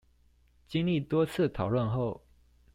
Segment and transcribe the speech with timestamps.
[0.67, 2.23] 經歷多次討論後